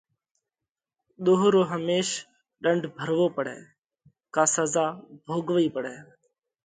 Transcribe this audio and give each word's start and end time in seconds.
ۮوه 1.25 1.43
رو 1.53 1.61
هميش 1.71 2.07
ڏنڍ 2.63 2.81
ڀروو 2.97 3.27
پڙئه 3.35 3.57
ڪا 4.33 4.43
سزا 4.55 4.85
ڀوڳوَئِي 5.27 5.67
پڙئه۔ 5.75 5.97